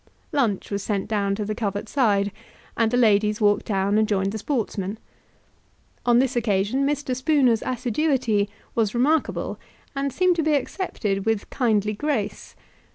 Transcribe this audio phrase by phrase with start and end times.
[0.31, 2.31] Lunch was sent down to the covert side,
[2.75, 4.97] and the ladies walked down and joined the sportsmen.
[6.07, 7.15] On this occasion Mr.
[7.15, 9.59] Spooner's assiduity was remarkable,
[9.95, 12.55] and seemed to be accepted with kindly grace.